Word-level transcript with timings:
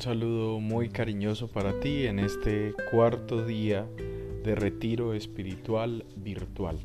Un 0.00 0.04
saludo 0.04 0.60
muy 0.60 0.88
cariñoso 0.88 1.48
para 1.48 1.78
ti 1.78 2.06
en 2.06 2.20
este 2.20 2.72
cuarto 2.90 3.44
día 3.44 3.86
de 4.42 4.54
retiro 4.54 5.12
espiritual 5.12 6.06
virtual. 6.16 6.78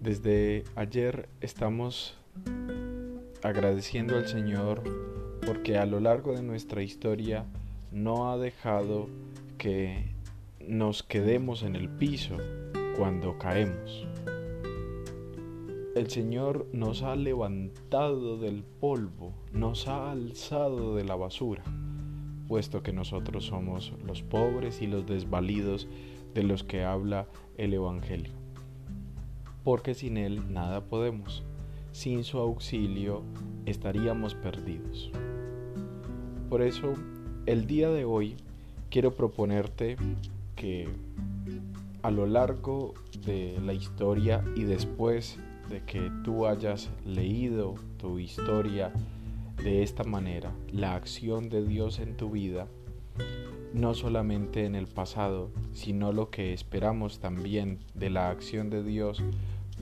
Desde 0.00 0.62
ayer 0.76 1.28
estamos 1.40 2.16
agradeciendo 3.42 4.14
al 4.14 4.28
Señor 4.28 4.84
porque 5.44 5.78
a 5.78 5.84
lo 5.84 5.98
largo 5.98 6.32
de 6.32 6.44
nuestra 6.44 6.84
historia 6.84 7.44
no 7.90 8.30
ha 8.30 8.38
dejado 8.38 9.08
que 9.58 10.04
nos 10.60 11.02
quedemos 11.02 11.64
en 11.64 11.74
el 11.74 11.88
piso 11.88 12.36
cuando 12.96 13.36
caemos. 13.36 14.06
El 15.96 16.10
Señor 16.10 16.66
nos 16.74 17.02
ha 17.02 17.16
levantado 17.16 18.36
del 18.36 18.62
polvo, 18.64 19.32
nos 19.54 19.88
ha 19.88 20.10
alzado 20.10 20.94
de 20.94 21.04
la 21.04 21.16
basura, 21.16 21.64
puesto 22.48 22.82
que 22.82 22.92
nosotros 22.92 23.46
somos 23.46 23.94
los 24.04 24.22
pobres 24.22 24.82
y 24.82 24.88
los 24.88 25.06
desvalidos 25.06 25.88
de 26.34 26.42
los 26.42 26.64
que 26.64 26.84
habla 26.84 27.28
el 27.56 27.72
Evangelio. 27.72 28.34
Porque 29.64 29.94
sin 29.94 30.18
Él 30.18 30.52
nada 30.52 30.84
podemos, 30.84 31.44
sin 31.92 32.24
su 32.24 32.40
auxilio 32.40 33.22
estaríamos 33.64 34.34
perdidos. 34.34 35.10
Por 36.50 36.60
eso, 36.60 36.92
el 37.46 37.66
día 37.66 37.88
de 37.88 38.04
hoy 38.04 38.36
quiero 38.90 39.14
proponerte 39.14 39.96
que 40.56 40.90
a 42.02 42.10
lo 42.10 42.26
largo 42.26 42.92
de 43.24 43.58
la 43.64 43.72
historia 43.72 44.44
y 44.54 44.64
después 44.64 45.38
de 45.68 45.82
que 45.84 46.10
tú 46.24 46.46
hayas 46.46 46.90
leído 47.04 47.74
tu 47.98 48.18
historia 48.18 48.92
de 49.62 49.82
esta 49.82 50.04
manera, 50.04 50.52
la 50.70 50.94
acción 50.94 51.48
de 51.48 51.64
Dios 51.64 51.98
en 51.98 52.16
tu 52.16 52.30
vida, 52.30 52.68
no 53.72 53.94
solamente 53.94 54.64
en 54.64 54.74
el 54.74 54.86
pasado, 54.86 55.50
sino 55.72 56.12
lo 56.12 56.30
que 56.30 56.52
esperamos 56.52 57.18
también 57.18 57.80
de 57.94 58.10
la 58.10 58.30
acción 58.30 58.70
de 58.70 58.82
Dios 58.82 59.22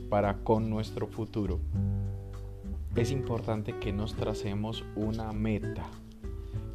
para 0.08 0.38
con 0.38 0.70
nuestro 0.70 1.06
futuro, 1.06 1.60
es 2.96 3.10
importante 3.10 3.78
que 3.78 3.92
nos 3.92 4.14
tracemos 4.14 4.84
una 4.94 5.32
meta. 5.32 5.86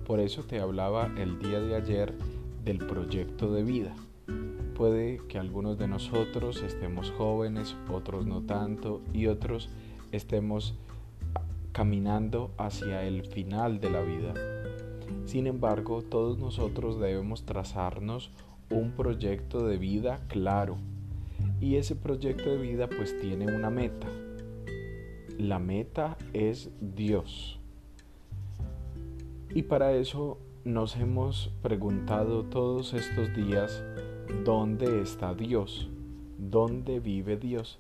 Por 0.06 0.20
eso 0.20 0.44
te 0.44 0.60
hablaba 0.60 1.12
el 1.18 1.40
día 1.40 1.60
de 1.60 1.76
ayer 1.76 2.18
del 2.64 2.80
proyecto 2.80 3.54
de 3.54 3.64
vida 3.64 3.96
puede 4.80 5.18
que 5.28 5.38
algunos 5.38 5.78
de 5.78 5.90
nosotros 5.90 6.64
estemos 6.64 7.12
jóvenes, 7.12 7.76
otros 7.92 8.26
no 8.26 8.44
tanto 8.44 9.02
y 9.12 9.28
otros 9.28 9.68
estemos 10.14 10.74
caminando 11.74 12.52
hacia 12.58 13.04
el 13.04 13.26
final 13.26 13.82
de 13.82 13.90
la 13.90 14.00
vida. 14.00 14.34
Sin 15.26 15.48
embargo, 15.48 16.02
todos 16.02 16.38
nosotros 16.38 16.98
debemos 16.98 17.44
trazarnos 17.44 18.32
un 18.72 18.92
proyecto 18.92 19.68
de 19.68 19.78
vida 19.78 20.22
claro 20.30 20.78
y 21.60 21.76
ese 21.76 21.98
proyecto 21.98 22.50
de 22.50 22.62
vida 22.62 22.88
pues 22.88 23.20
tiene 23.20 23.54
una 23.54 23.70
meta. 23.70 24.08
La 25.38 25.60
meta 25.60 26.18
es 26.32 26.72
Dios. 26.80 27.60
Y 29.54 29.64
para 29.64 29.92
eso 29.92 30.38
nos 30.64 30.96
hemos 30.96 31.52
preguntado 31.62 32.46
todos 32.46 32.94
estos 32.94 33.36
días 33.36 33.84
¿dónde 34.44 35.02
está 35.02 35.34
Dios? 35.34 35.90
¿Dónde 36.38 37.00
vive 37.00 37.38
Dios? 37.38 37.80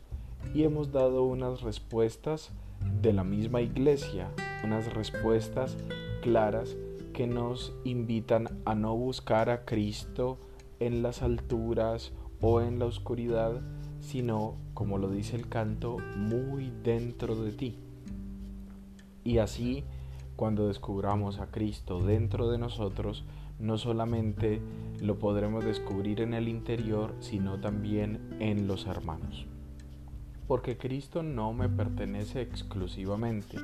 Y 0.54 0.64
hemos 0.64 0.92
dado 0.92 1.24
unas 1.24 1.62
respuestas 1.62 2.52
de 3.02 3.14
la 3.14 3.24
misma 3.24 3.62
iglesia, 3.62 4.30
unas 4.64 4.94
respuestas 4.94 5.78
claras 6.22 6.76
que 7.14 7.28
nos 7.28 7.74
invitan 7.84 8.60
a 8.66 8.76
no 8.76 8.96
buscar 8.96 9.50
a 9.50 9.66
Cristo 9.66 10.38
en 10.80 11.02
las 11.02 11.22
alturas 11.22 12.12
o 12.42 12.62
en 12.62 12.80
la 12.80 12.86
oscuridad, 12.86 13.62
sino, 14.00 14.56
como 14.74 14.98
lo 14.98 15.10
dice 15.10 15.36
el 15.36 15.48
canto, 15.48 15.98
muy 16.16 16.72
dentro 16.84 17.36
de 17.36 17.52
ti. 17.52 17.76
Y 19.24 19.38
así, 19.38 19.84
cuando 20.36 20.68
descubramos 20.68 21.40
a 21.40 21.52
Cristo 21.52 22.00
dentro 22.00 22.50
de 22.50 22.58
nosotros, 22.58 23.26
no 23.60 23.78
solamente 23.78 24.62
lo 25.02 25.20
podremos 25.20 25.66
descubrir 25.66 26.22
en 26.22 26.34
el 26.34 26.48
interior, 26.48 27.14
sino 27.20 27.60
también 27.60 28.38
en 28.40 28.68
los 28.68 28.88
hermanos. 28.88 29.46
Porque 30.48 30.78
Cristo 30.78 31.22
no 31.22 31.54
me 31.54 31.70
pertenece 31.70 32.42
exclusivamente, 32.42 33.58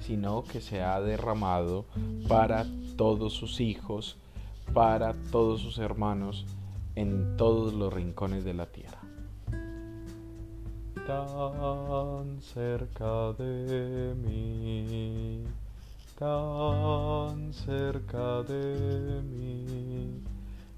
sino 0.00 0.44
que 0.44 0.60
se 0.60 0.82
ha 0.82 1.00
derramado 1.00 1.86
para 2.28 2.66
todos 2.96 3.32
sus 3.32 3.60
hijos, 3.60 4.18
para 4.74 5.14
todos 5.30 5.60
sus 5.60 5.78
hermanos, 5.78 6.44
en 6.94 7.36
todos 7.36 7.72
los 7.72 7.92
rincones 7.92 8.44
de 8.44 8.54
la 8.54 8.66
tierra. 8.66 9.00
Tan 11.06 12.40
cerca 12.40 13.32
de 13.34 14.14
mí 14.16 15.44
tan 16.18 17.52
cerca 17.52 18.42
de 18.44 19.20
mí 19.22 20.22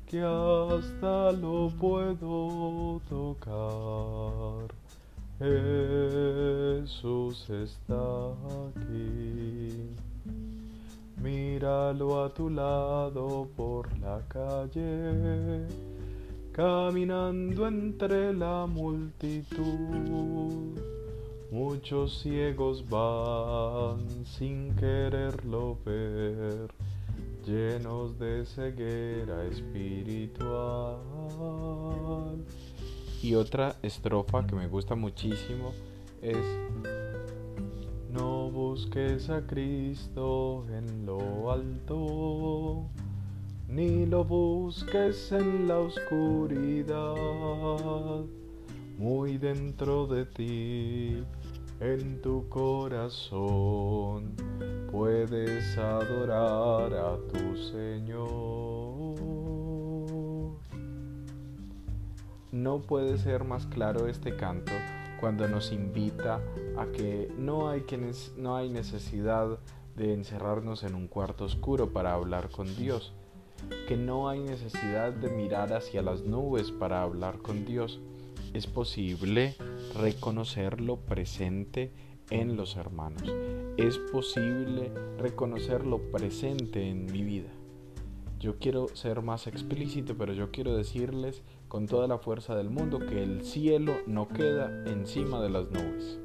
que 0.04 0.20
hasta 0.20 1.30
lo 1.32 1.70
puedo 1.78 3.00
tocar. 3.08 4.74
Jesús 5.38 7.48
está 7.50 8.32
aquí. 8.66 9.94
Míralo 11.22 12.24
a 12.24 12.34
tu 12.34 12.50
lado 12.50 13.48
por 13.56 13.96
la 13.98 14.20
calle, 14.28 15.68
caminando 16.52 17.68
entre 17.68 18.34
la 18.34 18.66
multitud 18.66 19.38
Muchos 21.50 22.18
ciegos 22.20 22.86
van 22.90 24.26
sin 24.26 24.76
quererlo 24.76 25.78
ver, 25.82 26.68
llenos 27.46 28.18
de 28.18 28.44
ceguera 28.44 29.46
espiritual. 29.46 30.98
Y 33.22 33.34
otra 33.34 33.76
estrofa 33.82 34.46
que 34.46 34.56
me 34.56 34.68
gusta 34.68 34.94
muchísimo 34.94 35.72
es 36.20 36.36
No 38.12 38.50
busques 38.50 39.30
a 39.30 39.46
Cristo 39.46 40.66
en 40.68 41.06
lo 41.06 41.50
alto, 41.50 42.90
ni 43.68 44.04
lo 44.04 44.22
busques 44.22 45.32
en 45.32 45.66
la 45.66 45.78
oscuridad 45.78 47.06
muy 48.98 49.38
dentro 49.38 50.06
de 50.08 50.26
ti, 50.26 51.24
en 51.80 52.20
tu 52.20 52.48
corazón, 52.48 54.34
puedes 54.90 55.78
adorar 55.78 56.92
a 56.92 57.16
tu 57.32 57.56
Señor. 57.56 58.28
No 62.50 62.82
puede 62.82 63.18
ser 63.18 63.44
más 63.44 63.66
claro 63.66 64.08
este 64.08 64.34
canto 64.34 64.72
cuando 65.20 65.46
nos 65.46 65.70
invita 65.70 66.40
a 66.76 66.86
que 66.86 67.32
no 67.38 67.68
hay, 67.68 67.84
no 68.36 68.56
hay 68.56 68.68
necesidad 68.68 69.60
de 69.94 70.12
encerrarnos 70.12 70.82
en 70.82 70.96
un 70.96 71.06
cuarto 71.06 71.44
oscuro 71.44 71.92
para 71.92 72.14
hablar 72.14 72.50
con 72.50 72.74
Dios, 72.74 73.12
que 73.86 73.96
no 73.96 74.28
hay 74.28 74.40
necesidad 74.40 75.12
de 75.12 75.28
mirar 75.28 75.72
hacia 75.72 76.02
las 76.02 76.22
nubes 76.22 76.72
para 76.72 77.02
hablar 77.02 77.38
con 77.38 77.64
Dios, 77.64 78.00
es 78.54 78.66
posible 78.66 79.54
reconocerlo 79.94 80.96
presente 80.96 81.92
en 82.30 82.56
los 82.56 82.76
hermanos. 82.76 83.22
Es 83.76 83.98
posible 83.98 84.92
reconocerlo 85.18 86.10
presente 86.10 86.88
en 86.88 87.06
mi 87.06 87.22
vida. 87.22 87.48
Yo 88.40 88.58
quiero 88.58 88.88
ser 88.94 89.22
más 89.22 89.46
explícito, 89.46 90.16
pero 90.16 90.32
yo 90.32 90.50
quiero 90.50 90.76
decirles 90.76 91.42
con 91.66 91.86
toda 91.86 92.06
la 92.06 92.18
fuerza 92.18 92.54
del 92.54 92.70
mundo 92.70 93.00
que 93.00 93.22
el 93.22 93.44
cielo 93.44 93.96
no 94.06 94.28
queda 94.28 94.84
encima 94.86 95.40
de 95.40 95.50
las 95.50 95.70
nubes. 95.70 96.18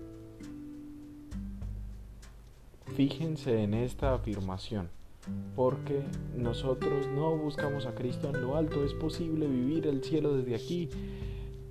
Fíjense 2.96 3.64
en 3.64 3.74
esta 3.74 4.14
afirmación, 4.14 4.90
porque 5.56 6.04
nosotros 6.38 7.08
no 7.08 7.36
buscamos 7.36 7.88
a 7.88 7.96
Cristo 7.96 8.30
en 8.30 8.42
lo 8.44 8.56
alto, 8.56 8.86
es 8.86 8.94
posible 8.94 9.48
vivir 9.48 9.88
el 9.88 10.04
cielo 10.04 10.36
desde 10.36 10.54
aquí 10.54 10.90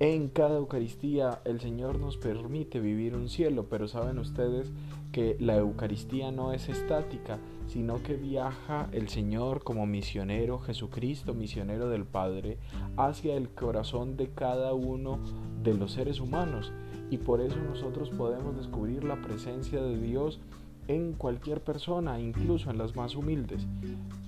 en 0.03 0.27
cada 0.27 0.57
Eucaristía 0.57 1.43
el 1.45 1.61
Señor 1.61 2.01
nos 2.01 2.17
permite 2.17 2.81
vivir 2.81 3.15
un 3.15 3.29
cielo, 3.29 3.67
pero 3.71 3.87
saben 3.87 4.19
ustedes 4.19 4.73
que 5.13 5.37
la 5.39 5.57
Eucaristía 5.57 6.33
no 6.33 6.53
es 6.53 6.69
estática, 6.69 7.39
sino 7.69 8.03
que 8.03 8.15
viaja 8.15 8.89
el 8.91 9.09
Señor 9.09 9.63
como 9.63 9.87
misionero, 9.87 10.59
Jesucristo, 10.59 11.35
misionero 11.35 11.89
del 11.89 12.05
Padre, 12.05 12.59
hacia 12.97 13.37
el 13.37 13.51
corazón 13.51 14.17
de 14.17 14.31
cada 14.31 14.75
uno 14.75 15.21
de 15.63 15.75
los 15.75 15.93
seres 15.93 16.19
humanos. 16.19 16.73
Y 17.09 17.19
por 17.19 17.41
eso 17.41 17.59
nosotros 17.59 18.11
podemos 18.11 18.57
descubrir 18.57 19.05
la 19.05 19.23
presencia 19.23 19.81
de 19.81 19.97
Dios 20.01 20.41
en 20.89 21.13
cualquier 21.13 21.63
persona, 21.63 22.19
incluso 22.19 22.71
en 22.71 22.79
las 22.79 22.97
más 22.97 23.15
humildes. 23.15 23.69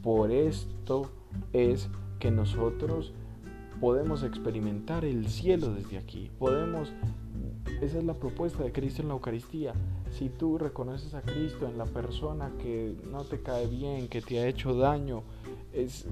Por 0.05 0.31
esto 0.31 1.11
es 1.53 1.91
que 2.21 2.31
nosotros 2.31 3.13
podemos 3.85 4.23
experimentar 4.23 5.05
el 5.05 5.29
cielo 5.29 5.75
desde 5.75 5.99
aquí. 5.99 6.31
Podemos, 6.39 6.91
esa 7.83 7.99
es 7.99 8.05
la 8.05 8.15
propuesta 8.15 8.65
de 8.65 8.73
Cristo 8.73 9.03
en 9.03 9.09
la 9.09 9.15
Eucaristía. 9.15 9.75
Si 10.11 10.31
tú 10.31 10.57
reconoces 10.57 11.13
a 11.13 11.21
Cristo 11.21 11.69
en 11.69 11.77
la 11.77 11.85
persona 11.85 12.51
que 12.59 12.97
no 13.13 13.25
te 13.25 13.43
cae 13.43 13.67
bien, 13.67 14.09
que 14.09 14.23
te 14.23 14.39
ha 14.39 14.47
hecho 14.49 14.75
daño, 14.75 15.23
es 15.75 16.07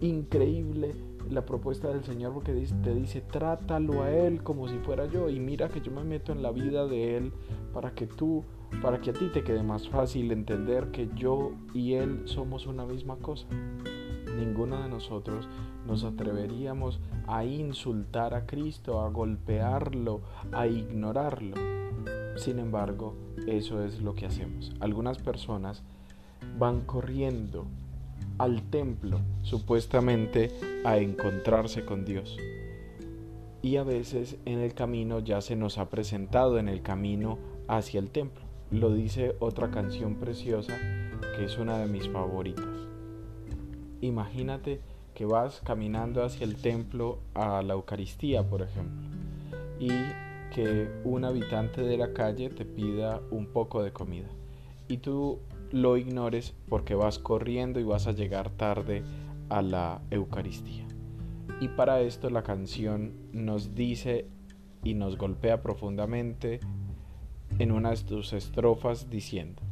increíble 0.00 0.92
la 1.30 1.46
propuesta 1.46 1.86
del 1.90 2.02
Señor 2.02 2.34
porque 2.34 2.52
te 2.52 2.92
dice, 2.92 3.20
trátalo 3.20 4.02
a 4.02 4.10
Él 4.10 4.42
como 4.42 4.66
si 4.66 4.76
fuera 4.78 5.06
yo 5.06 5.30
y 5.30 5.38
mira 5.38 5.68
que 5.68 5.80
yo 5.80 5.92
me 5.92 6.02
meto 6.02 6.32
en 6.32 6.42
la 6.42 6.50
vida 6.50 6.88
de 6.88 7.16
Él 7.16 7.32
para 7.72 7.94
que 7.94 8.08
tú, 8.08 8.42
para 8.82 9.00
que 9.00 9.10
a 9.10 9.12
ti 9.12 9.30
te 9.32 9.44
quede 9.44 9.62
más 9.62 9.88
fácil 9.88 10.32
entender 10.32 10.90
que 10.90 11.08
yo 11.14 11.52
y 11.72 11.92
Él 11.92 12.22
somos 12.24 12.66
una 12.66 12.84
misma 12.84 13.14
cosa. 13.14 13.46
Ninguno 14.36 14.82
de 14.82 14.88
nosotros 14.88 15.48
nos 15.86 16.04
atreveríamos 16.04 17.00
a 17.26 17.44
insultar 17.44 18.34
a 18.34 18.46
Cristo, 18.46 19.00
a 19.00 19.10
golpearlo, 19.10 20.20
a 20.52 20.66
ignorarlo. 20.66 21.56
Sin 22.36 22.58
embargo, 22.58 23.14
eso 23.46 23.82
es 23.84 24.00
lo 24.00 24.14
que 24.14 24.26
hacemos. 24.26 24.72
Algunas 24.80 25.18
personas 25.18 25.82
van 26.58 26.80
corriendo 26.82 27.66
al 28.38 28.62
templo, 28.62 29.20
supuestamente 29.42 30.50
a 30.84 30.96
encontrarse 30.98 31.84
con 31.84 32.04
Dios. 32.04 32.36
Y 33.62 33.76
a 33.76 33.82
veces 33.82 34.38
en 34.46 34.60
el 34.60 34.72
camino 34.72 35.18
ya 35.18 35.42
se 35.42 35.56
nos 35.56 35.76
ha 35.76 35.90
presentado 35.90 36.58
en 36.58 36.68
el 36.68 36.80
camino 36.80 37.38
hacia 37.68 38.00
el 38.00 38.10
templo. 38.10 38.42
Lo 38.70 38.94
dice 38.94 39.36
otra 39.40 39.70
canción 39.70 40.14
preciosa 40.14 40.78
que 41.36 41.44
es 41.44 41.58
una 41.58 41.76
de 41.78 41.86
mis 41.86 42.08
favoritas. 42.08 42.69
Imagínate 44.00 44.80
que 45.14 45.24
vas 45.26 45.60
caminando 45.60 46.24
hacia 46.24 46.44
el 46.44 46.56
templo 46.56 47.18
a 47.34 47.62
la 47.62 47.74
Eucaristía, 47.74 48.48
por 48.48 48.62
ejemplo, 48.62 49.08
y 49.78 49.90
que 50.54 50.88
un 51.04 51.24
habitante 51.24 51.82
de 51.82 51.96
la 51.96 52.12
calle 52.12 52.50
te 52.50 52.64
pida 52.64 53.20
un 53.30 53.46
poco 53.46 53.82
de 53.82 53.92
comida. 53.92 54.28
Y 54.88 54.98
tú 54.98 55.38
lo 55.70 55.96
ignores 55.96 56.54
porque 56.68 56.94
vas 56.94 57.18
corriendo 57.18 57.78
y 57.80 57.84
vas 57.84 58.06
a 58.06 58.12
llegar 58.12 58.50
tarde 58.50 59.02
a 59.48 59.62
la 59.62 60.02
Eucaristía. 60.10 60.86
Y 61.60 61.68
para 61.68 62.00
esto 62.00 62.30
la 62.30 62.42
canción 62.42 63.12
nos 63.32 63.74
dice 63.74 64.26
y 64.82 64.94
nos 64.94 65.18
golpea 65.18 65.62
profundamente 65.62 66.60
en 67.58 67.70
una 67.70 67.90
de 67.90 67.96
sus 67.96 68.32
estrofas 68.32 69.10
diciendo, 69.10 69.62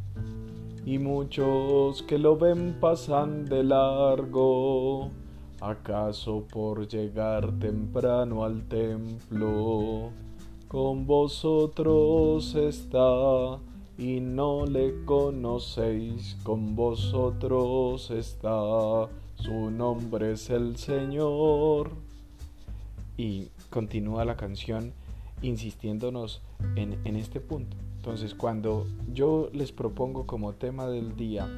y 0.89 0.99
muchos 0.99 2.03
que 2.05 2.17
lo 2.17 2.39
ven 2.39 2.79
pasan 2.81 3.45
de 3.45 3.63
largo, 3.63 5.11
acaso 5.61 6.47
por 6.51 6.89
llegar 6.89 7.53
temprano 7.59 8.43
al 8.43 8.67
templo, 8.69 10.09
con 10.67 11.07
vosotros 11.07 12.55
está 12.55 13.59
y 13.99 14.21
no 14.21 14.65
le 14.65 15.05
conocéis, 15.05 16.39
con 16.43 16.75
vosotros 16.75 18.11
está, 18.11 19.11
su 19.35 19.71
nombre 19.71 20.33
es 20.33 20.49
el 20.49 20.79
Señor. 20.79 21.91
Y 23.19 23.49
continúa 23.69 24.25
la 24.25 24.39
canción 24.39 24.95
insistiéndonos 25.43 26.41
en, 26.77 26.99
en 27.05 27.17
este 27.17 27.41
punto. 27.41 27.77
Entonces, 27.99 28.35
cuando 28.35 28.87
yo 29.13 29.51
les 29.53 29.73
propongo 29.73 30.25
como 30.25 30.55
tema 30.55 30.87
del 30.87 31.17
día, 31.17 31.49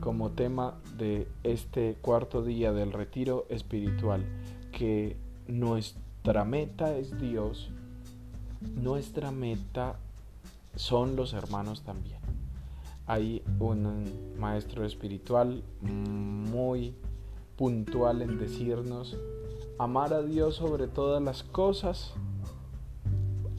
como 0.00 0.30
tema 0.30 0.74
de 0.98 1.26
este 1.42 1.96
cuarto 2.02 2.42
día 2.42 2.72
del 2.72 2.92
retiro 2.92 3.46
espiritual, 3.48 4.24
que 4.72 5.16
nuestra 5.48 6.44
meta 6.44 6.96
es 6.96 7.18
Dios, 7.18 7.70
nuestra 8.76 9.30
meta 9.30 9.96
son 10.76 11.16
los 11.16 11.32
hermanos 11.32 11.80
también. 11.82 12.20
Hay 13.06 13.42
un 13.58 14.34
maestro 14.38 14.84
espiritual 14.84 15.64
muy 15.80 16.94
puntual 17.56 18.20
en 18.20 18.38
decirnos 18.38 19.16
amar 19.78 20.12
a 20.12 20.22
Dios 20.22 20.56
sobre 20.56 20.88
todas 20.88 21.22
las 21.22 21.42
cosas, 21.42 22.12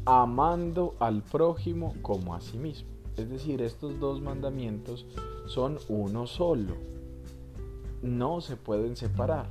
amando 0.06 0.96
al 1.00 1.24
prójimo 1.24 1.96
como 2.02 2.36
a 2.36 2.42
sí 2.42 2.58
mismo. 2.58 2.90
Es 3.18 3.30
decir, 3.30 3.62
estos 3.62 4.00
dos 4.00 4.22
mandamientos 4.22 5.06
son 5.48 5.78
uno 5.90 6.28
solo. 6.28 6.76
No 8.02 8.42
se 8.42 8.56
pueden 8.56 8.96
separar. 8.96 9.48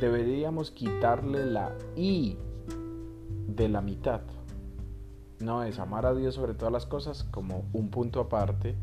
Deberíamos 0.00 0.70
quitarle 0.70 1.46
la 1.46 1.72
I 1.96 2.36
de 3.46 3.68
la 3.68 3.80
mitad 3.80 4.22
no 5.40 5.64
es 5.64 5.78
amar 5.78 6.06
a 6.06 6.14
Dios 6.14 6.34
sobre 6.34 6.54
todas 6.54 6.72
las 6.72 6.86
cosas 6.86 7.24
como 7.24 7.64
un 7.72 7.88
punto 7.88 8.20
aparte 8.20 8.74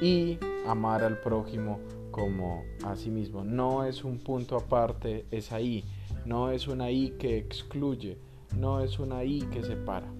y 0.00 0.38
amar 0.66 1.02
al 1.02 1.18
prójimo 1.18 1.80
como 2.10 2.62
a 2.84 2.96
sí 2.96 3.10
mismo. 3.10 3.44
No 3.44 3.84
es 3.84 4.04
un 4.04 4.18
punto 4.18 4.56
aparte, 4.56 5.26
es 5.30 5.52
ahí. 5.52 5.84
No 6.24 6.50
es 6.50 6.68
una 6.68 6.90
I 6.90 7.16
que 7.18 7.38
excluye, 7.38 8.18
no 8.56 8.80
es 8.80 8.98
una 8.98 9.24
I 9.24 9.40
que 9.50 9.62
separa, 9.62 10.12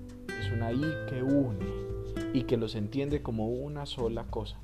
una 0.55 0.73
I 0.73 0.85
que 1.08 1.23
une 1.23 1.67
y 2.32 2.43
que 2.43 2.56
los 2.56 2.75
entiende 2.75 3.23
como 3.23 3.49
una 3.49 3.87
sola 3.87 4.25
cosa. 4.25 4.58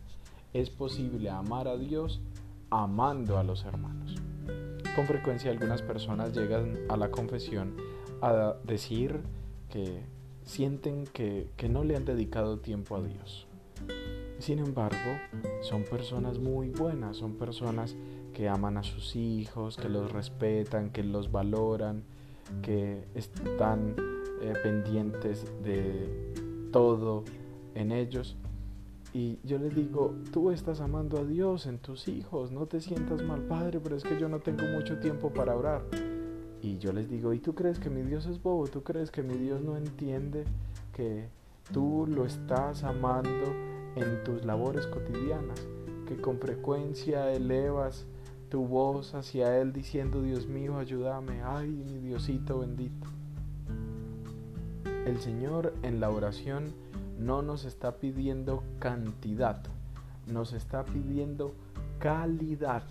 Es 0.53 0.71
posible 0.71 1.31
amar 1.31 1.69
a 1.69 1.77
Dios 1.77 2.21
amando 2.71 3.39
a 3.39 3.45
los 3.45 3.65
hermanos. 3.65 4.17
Con 4.95 5.07
frecuencia 5.07 5.51
algunas 5.51 5.83
personas 5.83 6.35
llegan 6.35 6.79
a 6.89 6.97
la 6.97 7.11
confesión 7.11 7.77
a 8.23 8.55
decir 8.65 9.21
que 9.71 10.05
sienten 10.45 11.05
que, 11.05 11.51
no 11.69 11.85
le 11.85 11.97
han 11.97 12.05
dedicado 12.05 12.61
tiempo 12.61 12.97
a 12.97 13.03
Dios. 13.03 13.47
Sin 14.39 14.59
embargo, 14.59 15.19
son 15.63 15.85
personas 15.85 16.39
muy 16.39 16.71
buenas, 16.71 17.17
son 17.17 17.35
personas 17.35 17.97
que 18.33 18.49
aman 18.49 18.77
a 18.77 18.83
sus 18.83 19.17
hijos, 19.17 19.77
que 19.77 19.89
los 19.89 20.13
respetan, 20.13 20.91
que 20.91 21.03
los 21.03 21.33
valoran, 21.33 22.05
que 22.63 23.05
están 23.15 23.97
eh, 24.41 24.55
pendientes 24.63 25.45
de 25.63 26.09
todo 26.73 27.25
en 27.75 27.93
ellos. 27.93 28.37
Y 29.13 29.39
yo 29.45 29.59
les 29.59 29.75
digo, 29.75 30.15
tú 30.31 30.51
estás 30.51 30.81
amando 30.81 31.19
a 31.19 31.25
Dios 31.25 31.67
en 31.67 31.79
tus 31.79 32.07
hijos, 32.07 32.53
no 32.53 32.67
te 32.67 32.81
sientas 32.81 33.23
mal, 33.23 33.43
Padre, 33.43 33.81
pero 33.81 33.97
es 33.97 34.03
que 34.03 34.19
yo 34.21 34.29
no 34.29 34.41
tengo 34.41 34.65
mucho 34.75 34.99
tiempo 34.99 35.31
para 35.31 35.57
orar. 35.57 35.83
Y 36.61 36.79
yo 36.79 36.93
les 36.93 37.09
digo, 37.09 37.33
¿y 37.33 37.39
tú 37.39 37.55
crees 37.55 37.79
que 37.79 37.89
mi 37.89 38.03
Dios 38.03 38.27
es 38.27 38.43
bobo? 38.43 38.67
¿Tú 38.67 38.83
crees 38.83 39.11
que 39.11 39.23
mi 39.23 39.39
Dios 39.39 39.63
no 39.63 39.77
entiende 39.77 40.45
que 40.93 41.29
tú 41.73 42.07
lo 42.09 42.27
estás 42.27 42.85
amando 42.85 43.55
en 43.95 44.23
tus 44.25 44.45
labores 44.45 44.87
cotidianas? 44.87 45.67
Que 46.07 46.17
con 46.17 46.39
frecuencia 46.39 47.33
elevas 47.33 48.07
tu 48.51 48.67
voz 48.67 49.15
hacia 49.15 49.59
Él 49.61 49.73
diciendo, 49.73 50.23
Dios 50.23 50.47
mío, 50.47 50.79
ayúdame, 50.79 51.43
ay, 51.43 51.69
mi 51.69 52.01
Diosito 52.01 52.59
bendito. 52.59 53.16
El 55.07 55.21
Señor 55.21 55.73
en 55.85 56.01
la 56.01 56.11
oración 56.11 56.75
no 57.17 57.41
nos 57.41 57.65
está 57.65 57.99
pidiendo 57.99 58.65
cantidad, 58.81 59.63
nos 60.27 60.53
está 60.53 60.85
pidiendo 60.85 61.55
calidad. 62.01 62.83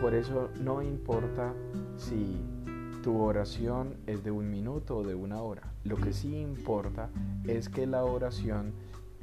Por 0.00 0.14
eso 0.14 0.50
no 0.60 0.80
importa 0.80 1.52
si 1.96 2.36
tu 3.02 3.20
oración 3.20 3.96
es 4.06 4.22
de 4.22 4.30
un 4.30 4.48
minuto 4.48 4.98
o 4.98 5.02
de 5.02 5.16
una 5.16 5.42
hora. 5.42 5.72
Lo 5.82 5.96
que 5.96 6.12
sí 6.12 6.36
importa 6.36 7.10
es 7.48 7.68
que 7.68 7.88
la 7.88 8.04
oración 8.04 8.74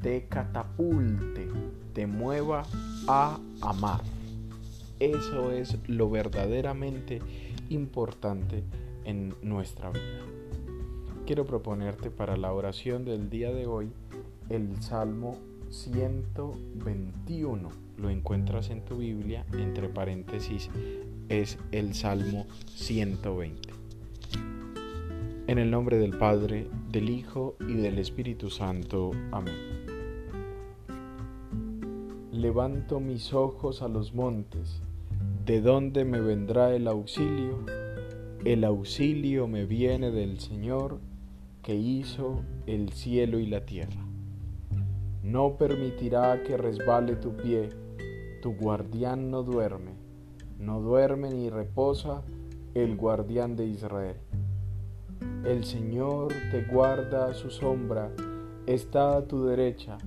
te 0.02 0.28
catapulte, 0.28 1.48
te 1.94 2.08
mueva 2.08 2.64
a 3.08 3.40
amar. 3.62 4.02
Eso 5.00 5.52
es 5.52 5.78
lo 5.88 6.10
verdaderamente 6.10 7.22
importante 7.70 8.66
en 9.06 9.34
nuestra 9.42 9.92
vida. 9.92 10.41
Quiero 11.32 11.46
proponerte 11.46 12.12
para 12.12 12.36
la 12.36 12.52
oración 12.52 13.06
del 13.06 13.30
día 13.30 13.54
de 13.54 13.66
hoy 13.66 13.90
el 14.50 14.82
Salmo 14.82 15.38
121. 15.70 17.70
Lo 17.96 18.10
encuentras 18.10 18.70
en 18.70 18.84
tu 18.84 18.98
Biblia, 18.98 19.46
entre 19.54 19.88
paréntesis, 19.88 20.70
es 21.30 21.58
el 21.72 21.94
Salmo 21.94 22.48
120. 22.66 23.70
En 25.48 25.58
el 25.58 25.72
nombre 25.72 26.00
del 26.00 26.18
Padre, 26.18 26.68
del 26.90 27.10
Hijo 27.10 27.56
y 27.62 27.76
del 27.76 27.98
Espíritu 27.98 28.50
Santo. 28.50 29.12
Amén. 29.32 29.56
Levanto 32.34 33.00
mis 33.00 33.34
ojos 33.34 33.82
a 33.82 33.88
los 33.88 34.14
montes. 34.14 34.82
¿De 35.46 35.62
dónde 35.62 36.04
me 36.04 36.20
vendrá 36.20 36.76
el 36.76 36.90
auxilio? 36.90 37.60
El 38.44 38.66
auxilio 38.66 39.48
me 39.48 39.66
viene 39.66 40.12
del 40.12 40.42
Señor 40.42 41.00
que 41.62 41.76
hizo 41.76 42.42
el 42.66 42.92
cielo 42.92 43.40
y 43.40 43.46
la 43.46 43.66
tierra. 43.66 44.08
no 45.24 45.56
permitirá 45.58 46.42
que 46.42 46.58
resbale 46.58 47.16
tu 47.16 47.36
pie, 47.38 47.70
tu 48.42 48.56
guardián 48.56 49.30
no 49.30 49.44
duerme, 49.44 49.92
no 50.58 50.82
duerme 50.82 51.30
ni 51.30 51.50
reposa 51.50 52.24
el 52.74 52.98
guardián 52.98 53.56
de 53.56 53.68
Israel. 53.68 54.18
El 55.46 55.64
Señor 55.64 56.34
te 56.50 56.64
guarda 56.64 57.34
su 57.36 57.52
sombra, 57.52 58.12
está 58.66 59.18
a 59.18 59.28
tu 59.28 59.46
derecha, 59.46 60.00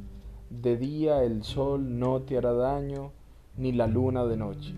de 0.50 0.76
día 0.76 1.22
el 1.22 1.44
sol 1.44 1.98
no 1.98 2.22
te 2.22 2.36
hará 2.36 2.52
daño, 2.52 3.12
ni 3.56 3.70
la 3.70 3.86
luna 3.86 4.24
de 4.24 4.36
noche. 4.36 4.74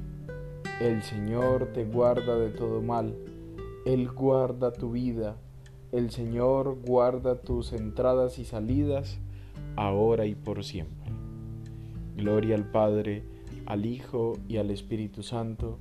El 0.81 1.03
Señor 1.03 1.73
te 1.73 1.87
guarda 1.87 2.37
de 2.37 2.51
todo 2.51 2.83
mal, 2.83 3.17
Él 3.87 4.11
guarda 4.11 4.73
tu 4.73 4.91
vida, 4.91 5.37
el 5.97 6.11
Señor 6.11 6.79
guarda 6.85 7.41
tus 7.41 7.73
entradas 7.73 8.39
y 8.39 8.45
salidas, 8.45 9.19
ahora 9.77 10.27
y 10.27 10.35
por 10.35 10.63
siempre. 10.63 11.11
Gloria 12.17 12.55
al 12.55 12.71
Padre, 12.71 13.25
al 13.65 13.87
Hijo 13.87 14.35
y 14.47 14.59
al 14.59 14.71
Espíritu 14.71 15.23
Santo, 15.23 15.79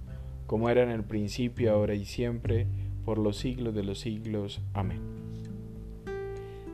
como 0.47 0.69
era 0.69 0.83
en 0.83 0.89
el 0.89 1.03
principio, 1.03 1.73
ahora 1.73 1.95
y 1.95 2.05
siempre, 2.05 2.67
por 3.03 3.17
los 3.17 3.37
siglos 3.37 3.73
de 3.73 3.83
los 3.83 3.99
siglos. 3.99 4.61
Amén. 4.73 5.01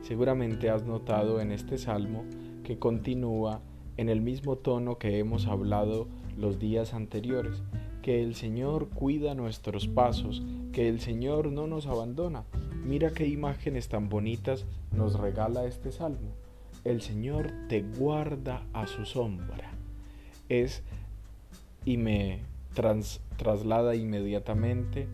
Seguramente 0.02 0.70
has 0.70 0.84
notado 0.84 1.40
en 1.40 1.50
este 1.50 1.78
salmo 1.78 2.24
que 2.62 2.78
continúa 2.78 3.60
en 3.96 4.08
el 4.08 4.20
mismo 4.20 4.56
tono 4.56 4.98
que 4.98 5.18
hemos 5.18 5.46
hablado 5.46 6.06
los 6.36 6.58
días 6.58 6.94
anteriores, 6.94 7.62
que 8.02 8.22
el 8.22 8.34
Señor 8.34 8.88
cuida 8.88 9.34
nuestros 9.34 9.88
pasos, 9.88 10.42
que 10.72 10.88
el 10.88 11.00
Señor 11.00 11.50
no 11.52 11.66
nos 11.66 11.86
abandona. 11.86 12.44
Mira 12.84 13.10
qué 13.10 13.26
imágenes 13.26 13.88
tan 13.88 14.08
bonitas 14.08 14.66
nos 14.90 15.18
regala 15.18 15.64
este 15.66 15.92
salmo. 15.92 16.32
El 16.84 17.00
Señor 17.00 17.52
te 17.68 17.82
guarda 17.82 18.66
a 18.72 18.86
su 18.86 19.04
sombra. 19.04 19.70
Es 20.48 20.82
y 21.84 21.96
me 21.96 22.40
traslada 23.36 23.94
inmediatamente 23.94 25.08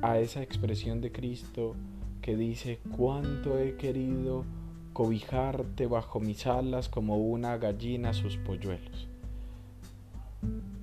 a 0.00 0.18
esa 0.18 0.42
expresión 0.42 1.00
de 1.00 1.12
Cristo 1.12 1.74
que 2.22 2.36
dice, 2.36 2.78
cuánto 2.96 3.58
he 3.58 3.76
querido 3.76 4.44
cobijarte 4.92 5.86
bajo 5.86 6.20
mis 6.20 6.46
alas 6.46 6.88
como 6.88 7.18
una 7.18 7.58
gallina 7.58 8.12
sus 8.12 8.36
polluelos. 8.36 9.08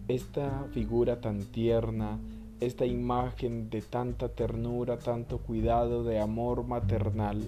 Esta 0.08 0.66
figura 0.72 1.22
tan 1.22 1.46
tierna, 1.46 2.20
esta 2.60 2.86
imagen 2.86 3.70
de 3.70 3.82
tanta 3.82 4.30
ternura, 4.30 5.00
tanto 5.00 5.38
cuidado, 5.40 6.04
de 6.04 6.20
amor 6.20 6.66
maternal, 6.66 7.42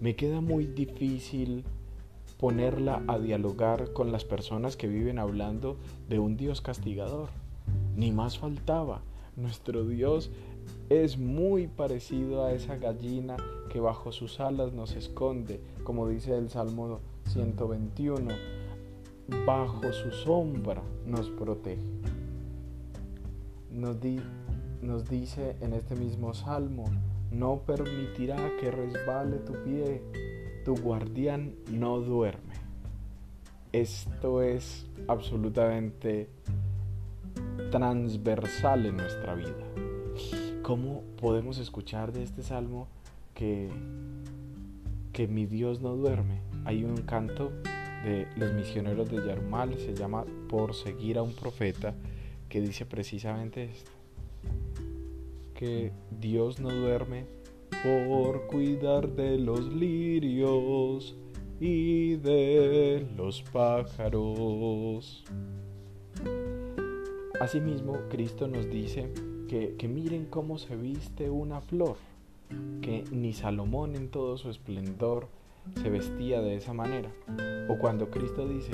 me 0.00 0.16
queda 0.16 0.40
muy 0.40 0.66
difícil 0.66 1.64
ponerla 2.38 3.02
a 3.06 3.18
dialogar 3.18 3.92
con 3.92 4.12
las 4.12 4.24
personas 4.24 4.76
que 4.76 4.88
viven 4.88 5.18
hablando 5.18 5.76
de 6.08 6.18
un 6.18 6.36
Dios 6.36 6.60
castigador. 6.60 7.30
Ni 7.96 8.12
más 8.12 8.38
faltaba. 8.38 9.02
Nuestro 9.36 9.84
Dios 9.84 10.30
es 10.88 11.18
muy 11.18 11.66
parecido 11.66 12.44
a 12.44 12.52
esa 12.52 12.76
gallina 12.76 13.36
que 13.70 13.80
bajo 13.80 14.12
sus 14.12 14.40
alas 14.40 14.72
nos 14.72 14.94
esconde, 14.96 15.60
como 15.84 16.08
dice 16.08 16.36
el 16.36 16.50
Salmo 16.50 17.00
121, 17.26 18.32
bajo 19.46 19.92
su 19.92 20.10
sombra 20.10 20.82
nos 21.06 21.28
protege. 21.30 21.82
Nos, 23.76 23.98
nos 24.80 25.06
dice 25.06 25.56
en 25.60 25.74
este 25.74 25.94
mismo 25.96 26.32
Salmo, 26.32 26.84
no 27.30 27.58
permitirá 27.66 28.36
que 28.58 28.70
resbale 28.70 29.36
tu 29.36 29.52
pie, 29.64 30.02
tu 30.64 30.74
guardián 30.76 31.54
no 31.70 32.00
duerme. 32.00 32.54
Esto 33.72 34.40
es 34.40 34.86
absolutamente 35.08 36.30
transversal 37.70 38.86
en 38.86 38.96
nuestra 38.96 39.34
vida. 39.34 39.66
¿Cómo 40.62 41.02
podemos 41.20 41.58
escuchar 41.58 42.12
de 42.12 42.22
este 42.22 42.42
salmo 42.42 42.88
que, 43.34 43.68
que 45.12 45.28
mi 45.28 45.44
Dios 45.44 45.82
no 45.82 45.94
duerme? 45.96 46.40
Hay 46.64 46.82
un 46.82 46.96
canto 47.02 47.52
de 48.04 48.26
los 48.36 48.54
misioneros 48.54 49.10
de 49.10 49.26
Yarmal, 49.26 49.78
se 49.78 49.94
llama 49.94 50.24
Por 50.48 50.74
seguir 50.74 51.18
a 51.18 51.22
un 51.22 51.34
profeta, 51.34 51.94
que 52.48 52.60
dice 52.60 52.86
precisamente 52.86 53.64
esto, 53.64 53.90
que 55.54 55.92
Dios 56.20 56.60
no 56.60 56.70
duerme 56.70 57.26
por 57.82 58.46
cuidar 58.46 59.08
de 59.08 59.38
los 59.38 59.72
lirios 59.72 61.16
y 61.60 62.16
de 62.16 63.06
los 63.16 63.42
pájaros. 63.42 65.24
Asimismo, 67.40 67.98
Cristo 68.08 68.48
nos 68.48 68.70
dice 68.70 69.12
que, 69.48 69.88
miren 69.88 70.26
cómo 70.26 70.58
se 70.58 70.76
viste 70.76 71.30
una 71.30 71.60
flor, 71.60 71.96
que 72.80 73.04
ni 73.10 73.32
Salomón 73.32 73.94
en 73.94 74.08
todo 74.08 74.38
su 74.38 74.50
esplendor 74.50 75.28
se 75.82 75.90
vestía 75.90 76.40
de 76.40 76.56
esa 76.56 76.72
manera. 76.72 77.10
O 77.68 77.78
cuando 77.78 78.10
Cristo 78.10 78.48
dice, 78.48 78.72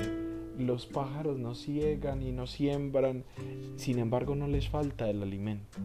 los 0.57 0.85
pájaros 0.85 1.39
no 1.39 1.55
ciegan 1.55 2.21
y 2.21 2.31
no 2.31 2.47
siembran, 2.47 3.23
sin 3.75 3.99
embargo 3.99 4.35
no 4.35 4.47
les 4.47 4.69
falta 4.69 5.09
el 5.09 5.23
alimento. 5.23 5.79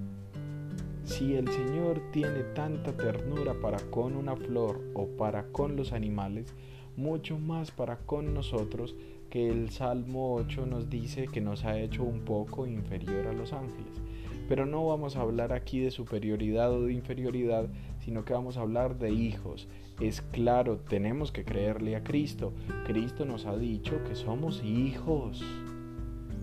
Si 1.04 1.34
el 1.34 1.48
Señor 1.48 2.02
tiene 2.12 2.42
tanta 2.54 2.96
ternura 2.96 3.54
para 3.62 3.78
con 3.90 4.14
una 4.14 4.36
flor 4.36 4.80
o 4.94 5.06
para 5.06 5.46
con 5.52 5.74
los 5.74 5.92
animales, 5.92 6.54
mucho 6.96 7.38
más 7.38 7.70
para 7.70 7.96
con 7.98 8.34
nosotros 8.34 8.94
que 9.30 9.48
el 9.48 9.70
Salmo 9.70 10.34
8 10.34 10.66
nos 10.66 10.90
dice 10.90 11.26
que 11.26 11.40
nos 11.40 11.64
ha 11.64 11.78
hecho 11.78 12.02
un 12.02 12.20
poco 12.20 12.66
inferior 12.66 13.26
a 13.26 13.32
los 13.32 13.52
ángeles. 13.52 14.02
Pero 14.48 14.66
no 14.66 14.86
vamos 14.86 15.16
a 15.16 15.20
hablar 15.20 15.52
aquí 15.52 15.80
de 15.80 15.90
superioridad 15.90 16.72
o 16.72 16.84
de 16.84 16.92
inferioridad, 16.92 17.68
sino 18.08 18.24
que 18.24 18.32
vamos 18.32 18.56
a 18.56 18.62
hablar 18.62 18.98
de 18.98 19.12
hijos. 19.12 19.68
Es 20.00 20.22
claro, 20.22 20.78
tenemos 20.78 21.30
que 21.30 21.44
creerle 21.44 21.94
a 21.94 22.02
Cristo. 22.02 22.54
Cristo 22.86 23.26
nos 23.26 23.44
ha 23.44 23.54
dicho 23.54 24.02
que 24.04 24.14
somos 24.14 24.64
hijos. 24.64 25.44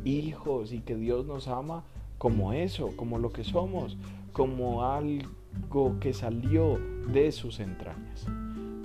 Hijos 0.03 0.71
y 0.73 0.81
que 0.81 0.95
Dios 0.95 1.25
nos 1.25 1.47
ama 1.47 1.83
como 2.19 2.53
eso, 2.53 2.95
como 2.95 3.17
lo 3.17 3.31
que 3.31 3.43
somos, 3.43 3.97
como 4.31 4.85
algo 4.85 5.99
que 5.99 6.13
salió 6.13 6.79
de 7.11 7.31
sus 7.31 7.59
entrañas. 7.59 8.27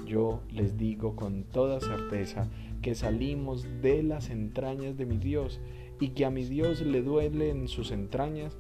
Yo 0.07 0.41
les 0.51 0.79
digo 0.79 1.17
con 1.17 1.45
toda 1.45 1.81
certeza 1.81 2.49
que 2.81 2.95
salimos 2.95 3.67
de 3.83 4.03
las 4.03 4.31
entrañas 4.31 4.97
de 4.97 5.05
mi 5.05 5.19
Dios 5.19 5.61
y 6.01 6.09
que 6.09 6.25
a 6.25 6.31
mi 6.31 6.45
Dios 6.45 6.81
le 6.81 7.03
duelen 7.03 7.69
sus 7.69 7.91
entrañas 7.91 8.57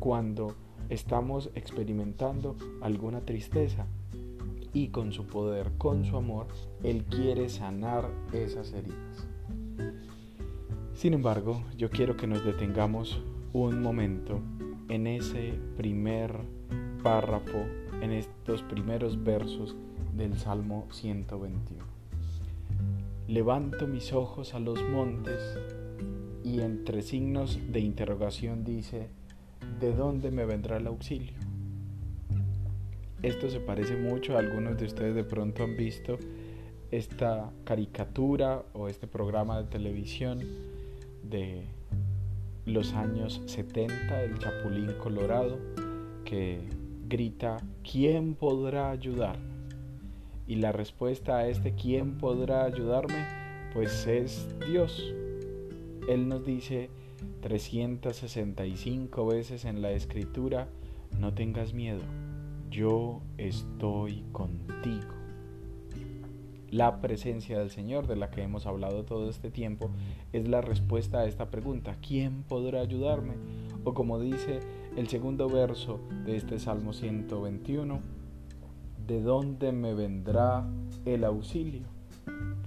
cuando 0.00 0.56
estamos 0.90 1.50
experimentando 1.54 2.56
alguna 2.82 3.20
tristeza. 3.20 3.86
Y 4.72 4.88
con 4.88 5.12
su 5.12 5.26
poder, 5.26 5.72
con 5.78 6.04
su 6.04 6.16
amor, 6.16 6.46
Él 6.84 7.04
quiere 7.04 7.48
sanar 7.48 8.08
esas 8.32 8.72
heridas. 8.72 9.26
Sin 10.94 11.14
embargo, 11.14 11.64
yo 11.76 11.90
quiero 11.90 12.16
que 12.16 12.26
nos 12.26 12.44
detengamos 12.44 13.20
un 13.52 13.82
momento 13.82 14.40
en 14.88 15.06
ese 15.06 15.54
primer 15.76 16.36
párrafo, 17.02 17.64
en 18.00 18.12
estos 18.12 18.62
primeros 18.62 19.22
versos 19.24 19.74
del 20.16 20.38
Salmo 20.38 20.86
121. 20.90 21.82
Levanto 23.28 23.86
mis 23.86 24.12
ojos 24.12 24.54
a 24.54 24.60
los 24.60 24.82
montes 24.82 25.40
y 26.44 26.60
entre 26.60 27.02
signos 27.02 27.58
de 27.72 27.80
interrogación 27.80 28.64
dice, 28.64 29.08
¿de 29.80 29.94
dónde 29.94 30.30
me 30.30 30.44
vendrá 30.44 30.76
el 30.76 30.86
auxilio? 30.86 31.32
Esto 33.22 33.48
se 33.48 33.60
parece 33.60 33.96
mucho, 33.96 34.36
a 34.36 34.40
algunos 34.40 34.78
de 34.78 34.84
ustedes 34.84 35.14
de 35.14 35.24
pronto 35.24 35.64
han 35.64 35.76
visto 35.76 36.18
esta 36.90 37.50
caricatura 37.64 38.62
o 38.74 38.88
este 38.88 39.06
programa 39.06 39.62
de 39.62 39.68
televisión 39.68 40.40
de 41.22 41.64
los 42.66 42.92
años 42.92 43.40
70, 43.46 44.22
el 44.22 44.38
Chapulín 44.38 44.92
Colorado, 45.02 45.58
que 46.24 46.60
grita, 47.08 47.56
¿quién 47.90 48.34
podrá 48.34 48.90
ayudarme? 48.90 49.50
Y 50.46 50.56
la 50.56 50.72
respuesta 50.72 51.38
a 51.38 51.48
este 51.48 51.74
¿quién 51.74 52.18
podrá 52.18 52.64
ayudarme? 52.64 53.24
Pues 53.72 54.06
es 54.06 54.48
Dios. 54.68 55.14
Él 56.08 56.28
nos 56.28 56.44
dice, 56.44 56.90
365 57.40 59.26
veces 59.26 59.64
en 59.64 59.82
la 59.82 59.92
escritura, 59.92 60.68
no 61.18 61.34
tengas 61.34 61.74
miedo, 61.74 62.00
yo 62.70 63.20
estoy 63.38 64.24
contigo. 64.32 65.14
La 66.70 67.00
presencia 67.00 67.58
del 67.58 67.70
Señor, 67.70 68.06
de 68.06 68.16
la 68.16 68.30
que 68.30 68.42
hemos 68.42 68.66
hablado 68.66 69.04
todo 69.04 69.28
este 69.28 69.50
tiempo, 69.50 69.90
es 70.32 70.48
la 70.48 70.60
respuesta 70.60 71.18
a 71.18 71.26
esta 71.26 71.50
pregunta, 71.50 71.96
¿quién 72.06 72.44
podrá 72.44 72.80
ayudarme? 72.80 73.34
O 73.84 73.92
como 73.92 74.20
dice 74.20 74.60
el 74.96 75.08
segundo 75.08 75.48
verso 75.48 76.00
de 76.24 76.36
este 76.36 76.58
Salmo 76.60 76.92
121, 76.92 78.00
¿de 79.06 79.20
dónde 79.20 79.72
me 79.72 79.94
vendrá 79.94 80.64
el 81.04 81.24
auxilio? 81.24 81.88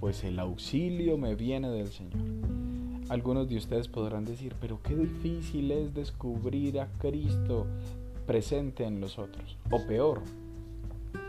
pues 0.04 0.22
el 0.22 0.38
auxilio 0.38 1.16
me 1.16 1.34
viene 1.34 1.70
del 1.70 1.88
Señor. 1.88 2.63
Algunos 3.10 3.50
de 3.50 3.58
ustedes 3.58 3.86
podrán 3.86 4.24
decir, 4.24 4.54
pero 4.60 4.80
qué 4.82 4.96
difícil 4.96 5.70
es 5.70 5.92
descubrir 5.92 6.80
a 6.80 6.88
Cristo 6.98 7.66
presente 8.26 8.84
en 8.84 8.98
los 8.98 9.18
otros. 9.18 9.58
O 9.70 9.86
peor, 9.86 10.22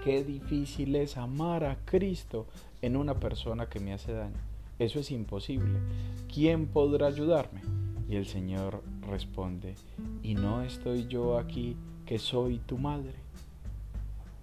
qué 0.04 0.24
difícil 0.24 0.96
es 0.96 1.18
amar 1.18 1.66
a 1.66 1.78
Cristo 1.84 2.48
en 2.82 2.96
una 2.96 3.16
persona 3.16 3.68
que 3.68 3.82
me 3.82 3.92
hace 3.92 4.14
daño. 4.14 4.40
Eso 4.80 5.00
es 5.00 5.12
imposible. 5.12 5.80
¿Quién 6.34 6.68
podrá 6.68 7.08
ayudarme? 7.08 7.62
Y 8.08 8.16
el 8.16 8.26
Señor 8.26 8.82
responde, 9.10 9.76
¿y 10.24 10.36
no 10.36 10.62
estoy 10.62 11.08
yo 11.08 11.38
aquí 11.38 11.76
que 12.06 12.20
soy 12.20 12.60
tu 12.60 12.78
madre? 12.78 13.16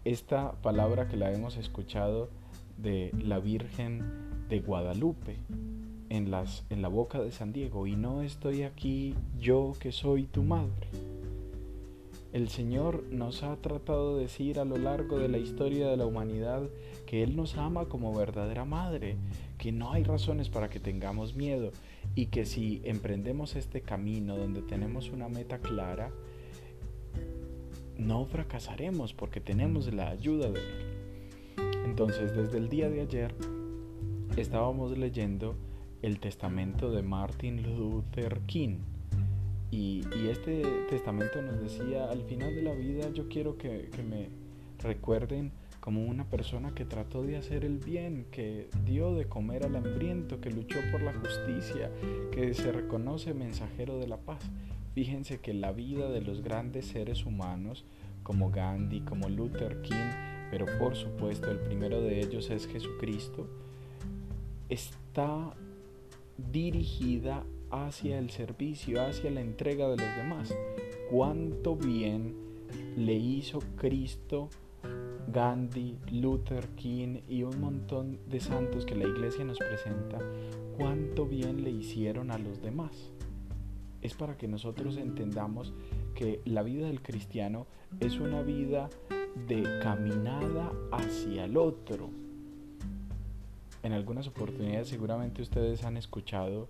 Esta 0.05 0.53
palabra 0.61 1.09
que 1.09 1.17
la 1.17 1.33
hemos 1.33 1.57
escuchado 1.57 2.29
de 2.77 3.11
la 3.19 3.39
Virgen 3.39 4.03
de 4.51 4.61
Guadalupe 4.61 5.39
en, 6.13 6.31
la 6.83 6.89
boca 6.89 7.23
de 7.23 7.33
San 7.33 7.55
Diego, 7.55 7.87
¿y 7.87 7.97
no 7.97 8.21
estoy 8.21 8.65
aquí 8.65 9.15
yo 9.41 9.73
que 9.81 9.93
soy 9.93 10.25
tu 10.25 10.43
madre? 10.43 10.87
El 12.35 12.51
Señor 12.51 13.05
nos 13.11 13.43
ha 13.43 13.57
tratado 13.57 14.17
de 14.17 14.25
decir 14.25 14.59
a 14.59 14.67
lo 14.67 14.77
largo 14.77 15.19
de 15.19 15.29
la 15.29 15.39
historia 15.39 15.89
de 15.89 15.97
la 15.97 16.05
humanidad 16.05 16.69
que 17.07 17.23
Él 17.23 17.35
nos 17.35 17.57
ama 17.57 17.87
como 17.87 18.15
verdadera 18.15 18.67
madre, 18.67 19.17
que 19.57 19.73
no 19.73 19.93
hay 19.93 20.05
razones 20.05 20.51
para 20.51 20.69
que 20.69 20.81
tengamos 20.81 21.35
miedo 21.35 21.73
y 22.15 22.27
que 22.27 22.45
si 22.45 22.83
emprendemos 22.85 23.57
este 23.57 23.81
camino 23.81 24.37
donde 24.37 24.61
tenemos 24.61 25.11
una 25.11 25.31
meta 25.31 25.61
clara, 25.61 26.11
no 27.97 28.27
fracasaremos 28.27 29.15
porque 29.15 29.41
tenemos 29.41 29.93
la 29.95 30.11
ayuda 30.11 30.51
de 30.51 30.61
Él. 30.61 31.57
Entonces, 31.87 32.37
desde 32.37 32.59
el 32.59 32.69
día 32.69 32.91
de 32.91 33.01
ayer 33.01 33.35
estábamos 34.37 34.97
leyendo 34.97 35.55
el 36.03 36.19
testamento 36.19 36.91
de 36.91 37.03
Martin 37.03 37.63
Luther 37.63 38.41
King 38.47 38.79
y, 39.71 40.03
este 40.29 40.63
testamento 40.91 41.41
nos 41.41 41.61
decía, 41.61 42.11
al 42.11 42.23
final 42.25 42.55
de 42.55 42.63
la 42.63 42.75
vida 42.75 43.11
yo 43.15 43.29
quiero 43.29 43.57
que, 43.57 43.89
que 43.91 44.03
me 44.03 44.29
recuerden 44.81 45.51
como 45.81 46.05
una 46.05 46.25
persona 46.25 46.75
que 46.75 46.85
trató 46.85 47.23
de 47.23 47.39
hacer 47.39 47.65
el 47.65 47.79
bien, 47.79 48.27
que 48.31 48.69
dio 48.85 49.15
de 49.15 49.25
comer 49.25 49.65
al 49.65 49.75
hambriento, 49.75 50.41
que 50.41 50.51
luchó 50.51 50.79
por 50.93 51.03
la 51.03 51.15
justicia, 51.15 51.91
que 52.31 52.53
se 52.53 52.71
reconoce 52.71 53.33
mensajero 53.33 53.99
de 53.99 54.09
la 54.09 54.19
paz. 54.19 54.43
Fíjense 54.95 55.41
que 55.41 55.55
la 55.55 55.73
vida 55.73 56.11
de 56.11 56.21
los 56.21 56.43
grandes 56.43 56.87
seres 56.87 57.25
humanos, 57.25 57.85
como 58.23 58.51
Gandhi, 58.51 59.01
como 59.01 59.29
Luther 59.31 59.81
King, 59.81 60.11
pero 60.51 60.67
por 60.79 60.97
supuesto 60.97 61.51
el 61.51 61.59
primero 61.59 62.03
de 62.03 62.21
ellos 62.21 62.51
es 62.51 62.69
Jesucristo, 62.69 63.49
está 64.69 65.55
dirigida 66.37 67.45
hacia 67.71 68.19
el 68.19 68.31
servicio, 68.31 69.03
hacia 69.03 69.31
la 69.31 69.41
entrega 69.41 69.89
de 69.89 69.97
los 69.97 70.17
demás. 70.17 70.55
Cuánto 71.11 71.77
bien 71.77 72.35
le 72.97 73.15
hizo 73.15 73.61
Cristo, 73.77 74.49
Gandhi, 75.29 75.99
Luther 76.11 76.69
King 76.77 77.21
y 77.29 77.43
un 77.43 77.61
montón 77.61 78.19
de 78.29 78.41
santos 78.41 78.85
que 78.85 78.95
la 78.95 79.05
iglesia 79.05 79.45
nos 79.45 79.59
presenta, 79.59 80.19
cuánto 80.77 81.27
bien 81.27 81.65
le 81.65 81.71
hicieron 81.71 82.31
a 82.31 82.39
los 82.39 82.61
demás. 82.61 83.13
Es 84.03 84.15
para 84.15 84.37
que 84.37 84.49
nosotros 84.49 84.97
entendamos 84.97 85.73
que 86.15 86.41
la 86.45 86.63
vida 86.63 86.87
del 86.87 87.03
cristiano 87.03 87.67
es 88.01 88.19
una 88.19 88.43
vida 88.43 88.91
de 89.49 89.63
caminada 89.81 90.73
hacia 90.91 91.45
el 91.45 91.57
otro 91.57 92.11
en 93.83 93.93
algunas 93.93 94.29
oportunidades 94.29 94.89
seguramente 94.89 95.43
ustedes 95.43 95.85
han 95.85 95.97
escuchado 95.97 96.69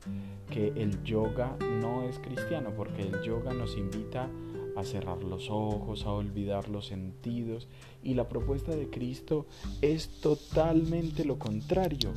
que 0.51 0.69
el 0.69 1.03
yoga 1.05 1.57
no 1.61 2.03
es 2.03 2.19
cristiano 2.19 2.71
porque 2.77 3.03
el 3.03 3.23
yoga 3.23 3.53
nos 3.53 3.77
invita 3.77 4.29
a 4.77 4.85
cerrar 4.85 5.23
los 5.23 5.51
ojos, 5.51 6.07
a 6.07 6.13
olvidar 6.13 6.69
los 6.69 6.87
sentidos 6.87 7.69
y 8.03 8.15
la 8.15 8.29
propuesta 8.29 8.75
de 8.75 8.89
Cristo 8.89 9.47
es 9.83 10.21
totalmente 10.21 11.25
lo 11.25 11.39
contrario, 11.39 12.13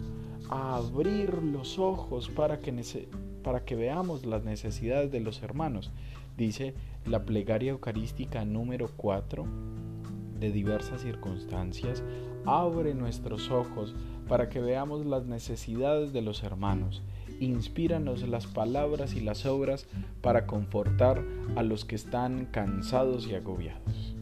a 0.49 0.77
abrir 0.77 1.33
los 1.43 1.79
ojos 1.79 2.29
para 2.29 2.59
que, 2.59 3.75
veamos 3.75 4.25
las 4.25 4.43
necesidades 4.43 5.11
de 5.11 5.19
los 5.19 5.41
hermanos. 5.43 5.91
Dice 6.37 6.73
la 7.05 7.25
plegaria 7.25 7.71
eucarística 7.71 8.45
número 8.45 8.89
4 8.95 9.45
de 10.39 10.51
diversas 10.51 11.01
circunstancias, 11.01 12.03
abre 12.45 12.93
nuestros 12.93 13.49
ojos 13.51 13.95
para 14.27 14.49
que 14.49 14.59
veamos 14.59 15.05
las 15.05 15.25
necesidades 15.25 16.13
de 16.13 16.21
los 16.21 16.43
hermanos. 16.43 17.03
Inspíranos 17.39 18.27
las 18.27 18.47
palabras 18.47 19.13
y 19.13 19.19
las 19.19 19.45
obras 19.45 19.87
para 20.21 20.47
confortar 20.47 21.23
a 21.55 21.63
los 21.63 21.85
que 21.85 21.95
están 21.95 22.45
cansados 22.45 23.27
y 23.27 23.35
agobiados. 23.35 24.15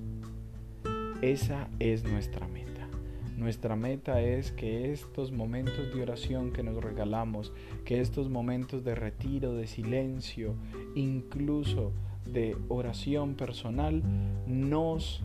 Esa 1.21 1.69
es 1.79 2.03
nuestra 2.03 2.47
meta. 2.47 2.87
Nuestra 3.37 3.75
meta 3.75 4.21
es 4.21 4.51
que 4.51 4.91
estos 4.91 5.31
momentos 5.31 5.93
de 5.93 6.01
oración 6.01 6.51
que 6.51 6.63
nos 6.63 6.83
regalamos, 6.83 7.51
que 7.83 7.99
estos 7.99 8.29
momentos 8.29 8.83
de 8.83 8.95
retiro, 8.95 9.53
de 9.53 9.67
silencio, 9.67 10.55
incluso 10.95 11.91
de 12.25 12.57
oración 12.69 13.35
personal, 13.35 14.01
nos 14.47 15.21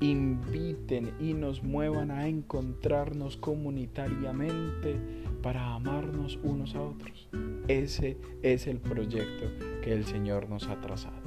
inviten 0.00 1.12
y 1.20 1.34
nos 1.34 1.62
muevan 1.62 2.10
a 2.10 2.28
encontrarnos 2.28 3.36
comunitariamente 3.36 4.98
para 5.42 5.74
amarnos 5.74 6.38
unos 6.42 6.74
a 6.74 6.82
otros. 6.82 7.28
Ese 7.68 8.18
es 8.42 8.66
el 8.66 8.78
proyecto 8.78 9.46
que 9.82 9.92
el 9.92 10.04
Señor 10.04 10.48
nos 10.48 10.68
ha 10.68 10.80
trazado. 10.80 11.22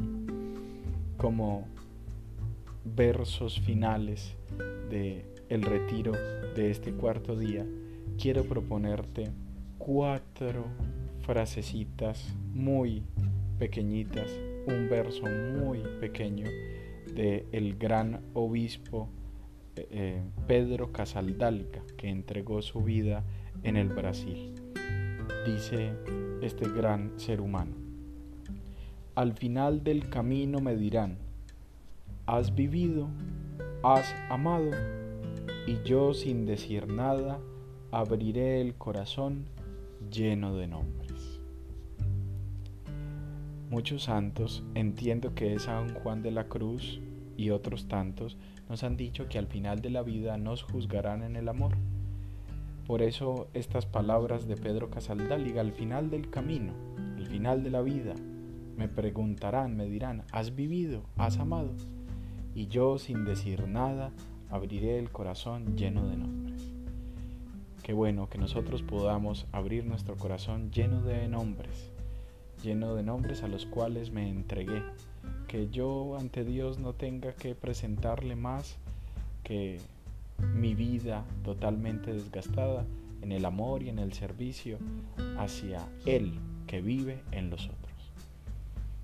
Como 1.17 1.67
versos 2.83 3.59
finales 3.59 4.35
de 4.89 5.25
el 5.49 5.61
retiro 5.61 6.11
de 6.55 6.71
este 6.71 6.91
cuarto 6.91 7.37
día, 7.37 7.65
quiero 8.19 8.43
proponerte 8.43 9.31
cuatro 9.77 10.65
frasecitas 11.21 12.35
muy 12.53 13.03
pequeñitas, 13.59 14.29
un 14.67 14.89
verso 14.89 15.23
muy 15.23 15.79
pequeño 15.99 16.47
de 17.13 17.45
el 17.51 17.77
gran 17.77 18.21
obispo 18.33 19.09
eh, 19.75 19.87
eh, 19.89 20.23
Pedro 20.47 20.91
Casaldalca, 20.91 21.81
que 21.97 22.09
entregó 22.09 22.61
su 22.61 22.81
vida 22.81 23.23
en 23.63 23.77
el 23.77 23.89
Brasil. 23.89 24.53
Dice 25.45 25.93
este 26.41 26.69
gran 26.69 27.19
ser 27.19 27.41
humano, 27.41 27.75
al 29.15 29.33
final 29.33 29.83
del 29.83 30.09
camino 30.09 30.59
me 30.59 30.75
dirán, 30.75 31.17
has 32.25 32.53
vivido, 32.53 33.07
has 33.83 34.13
amado, 34.29 34.71
y 35.65 35.81
yo 35.83 36.13
sin 36.13 36.45
decir 36.45 36.87
nada 36.87 37.39
abriré 37.91 38.61
el 38.61 38.75
corazón 38.75 39.45
lleno 40.11 40.55
de 40.55 40.67
nombre. 40.67 41.06
Muchos 43.77 44.05
santos, 44.05 44.63
entiendo 44.73 45.35
que 45.35 45.53
es 45.53 45.65
San 45.65 45.93
Juan 45.93 46.23
de 46.23 46.31
la 46.31 46.45
Cruz 46.45 46.99
y 47.37 47.51
otros 47.51 47.87
tantos, 47.87 48.35
nos 48.67 48.83
han 48.83 48.97
dicho 48.97 49.29
que 49.29 49.37
al 49.37 49.45
final 49.45 49.81
de 49.83 49.91
la 49.91 50.01
vida 50.01 50.35
nos 50.39 50.63
juzgarán 50.63 51.21
en 51.21 51.35
el 51.35 51.47
amor. 51.47 51.77
Por 52.87 53.03
eso 53.03 53.49
estas 53.53 53.85
palabras 53.85 54.47
de 54.47 54.55
Pedro 54.55 54.89
Casaldáliga, 54.89 55.61
al 55.61 55.73
final 55.73 56.09
del 56.09 56.31
camino, 56.31 56.73
al 57.17 57.27
final 57.27 57.61
de 57.61 57.69
la 57.69 57.83
vida, 57.83 58.15
me 58.75 58.87
preguntarán, 58.87 59.77
me 59.77 59.87
dirán, 59.87 60.23
¿has 60.31 60.55
vivido? 60.55 61.03
¿Has 61.15 61.37
amado? 61.37 61.69
Y 62.55 62.65
yo, 62.69 62.97
sin 62.97 63.25
decir 63.25 63.67
nada, 63.67 64.11
abriré 64.49 64.97
el 64.97 65.11
corazón 65.11 65.77
lleno 65.77 66.07
de 66.07 66.17
nombres. 66.17 66.73
Qué 67.83 67.93
bueno 67.93 68.27
que 68.27 68.39
nosotros 68.39 68.81
podamos 68.81 69.45
abrir 69.51 69.85
nuestro 69.85 70.17
corazón 70.17 70.71
lleno 70.71 71.03
de 71.03 71.27
nombres 71.27 71.91
lleno 72.63 72.95
de 72.95 73.03
nombres 73.03 73.43
a 73.43 73.47
los 73.47 73.65
cuales 73.65 74.11
me 74.11 74.29
entregué, 74.29 74.83
que 75.47 75.69
yo 75.69 76.17
ante 76.17 76.43
Dios 76.43 76.79
no 76.79 76.93
tenga 76.93 77.33
que 77.33 77.55
presentarle 77.55 78.35
más 78.35 78.77
que 79.43 79.79
mi 80.55 80.75
vida 80.75 81.25
totalmente 81.43 82.13
desgastada 82.13 82.85
en 83.21 83.31
el 83.31 83.45
amor 83.45 83.83
y 83.83 83.89
en 83.89 83.99
el 83.99 84.13
servicio 84.13 84.77
hacia 85.37 85.87
Él 86.05 86.33
que 86.67 86.81
vive 86.81 87.21
en 87.31 87.49
los 87.49 87.65
otros. 87.65 87.77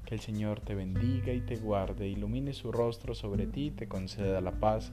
Que 0.06 0.16
el 0.16 0.22
Señor 0.22 0.60
te 0.60 0.76
bendiga 0.76 1.34
y 1.34 1.42
te 1.42 1.56
guarde, 1.56 2.08
ilumine 2.08 2.54
su 2.54 2.72
rostro 2.72 3.16
sobre 3.16 3.48
ti 3.48 3.68
y 3.68 3.72
te 3.72 3.88
conceda 3.88 4.42
la 4.42 4.52
paz 4.52 4.92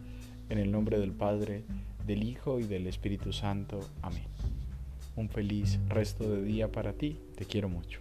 en 0.49 0.59
el 0.59 0.70
nombre 0.70 0.99
del 0.99 1.12
Padre, 1.12 1.64
del 2.07 2.23
Hijo 2.23 2.61
y 2.61 2.64
del 2.64 2.87
Espíritu 2.87 3.33
Santo. 3.33 3.81
Amén. 4.03 4.25
Un 5.16 5.29
feliz 5.29 5.79
resto 5.88 6.29
de 6.31 6.42
día 6.42 6.70
para 6.70 6.92
ti. 6.92 7.18
Te 7.37 7.44
quiero 7.44 7.68
mucho. 7.68 8.01